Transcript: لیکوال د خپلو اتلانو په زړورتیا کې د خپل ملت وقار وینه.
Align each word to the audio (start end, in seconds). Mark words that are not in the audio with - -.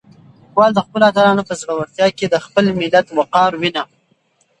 لیکوال 0.43 0.71
د 0.75 0.79
خپلو 0.85 1.03
اتلانو 1.09 1.47
په 1.49 1.53
زړورتیا 1.61 2.07
کې 2.17 2.25
د 2.29 2.35
خپل 2.45 2.65
ملت 2.79 3.07
وقار 3.17 3.51
وینه. 3.61 3.83